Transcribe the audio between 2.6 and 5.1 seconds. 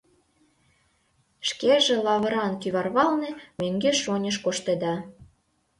кӱварвалне мӧҥгеш-оньыш коштеда.